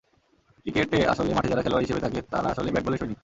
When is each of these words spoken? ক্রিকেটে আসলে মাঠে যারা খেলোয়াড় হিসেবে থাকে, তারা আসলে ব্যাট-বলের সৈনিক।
ক্রিকেটে 0.65 1.07
আসলে 1.07 1.33
মাঠে 1.33 1.49
যারা 1.49 1.61
খেলোয়াড় 1.61 1.83
হিসেবে 1.85 1.99
থাকে, 1.99 2.19
তারা 2.31 2.47
আসলে 2.49 2.71
ব্যাট-বলের 2.71 2.99
সৈনিক। 2.99 3.17